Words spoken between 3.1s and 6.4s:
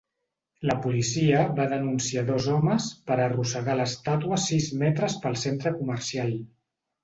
per arrossegar l'estàtua sis metres pel centre comercial.